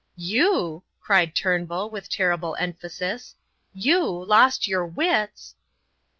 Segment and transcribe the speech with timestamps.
[0.15, 3.35] "You!" cried Turnbull with terrible emphasis.
[3.71, 4.01] "You!
[4.25, 5.53] Lost your wits!"